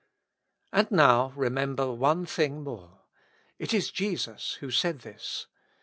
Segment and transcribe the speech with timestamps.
[0.73, 3.01] And now, remember one thing more:
[3.59, 5.45] It is Jesus who said this.